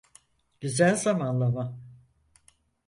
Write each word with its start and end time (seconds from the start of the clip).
Güzel 0.61 0.95
zamanlama. 0.95 1.79